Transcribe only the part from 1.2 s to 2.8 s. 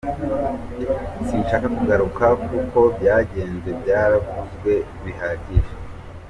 Sinshaka kugaruka ku uko